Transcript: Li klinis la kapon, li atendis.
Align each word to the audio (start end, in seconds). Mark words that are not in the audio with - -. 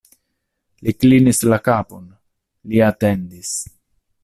Li 0.87 0.93
klinis 1.03 1.41
la 1.51 1.59
kapon, 1.67 2.09
li 2.71 2.83
atendis. 2.89 3.55